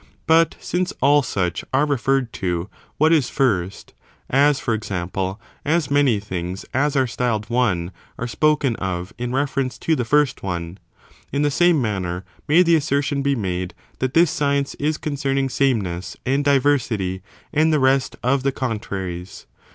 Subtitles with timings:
[0.25, 3.93] But since all such are referred to what is first—
[4.31, 9.77] as, for example; as many things as are styled one are spoken of in reference
[9.77, 10.79] to the first one—
[11.31, 16.17] ^in the same manner may the assertion be made, that this science is concerning sameness
[16.25, 17.21] and diversity,
[17.53, 19.45] and the rest of the contraries.